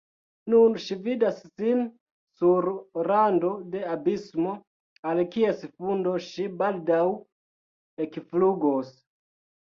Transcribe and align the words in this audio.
Nun 0.51 0.75
ŝi 0.83 0.95
vidas 1.07 1.39
sin 1.47 1.81
sur 2.37 2.67
rando 3.07 3.51
de 3.75 3.81
abismo, 3.95 4.53
al 5.11 5.21
kies 5.35 5.61
fundo 5.75 6.15
ŝi 6.29 6.47
baldaŭ 6.63 7.03
ekflugos. 8.07 8.91